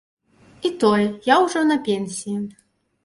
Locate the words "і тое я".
0.69-1.37